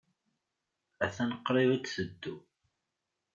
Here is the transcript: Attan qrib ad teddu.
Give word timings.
Attan 1.05 1.31
qrib 1.45 1.69
ad 1.77 1.85
teddu. 1.85 2.35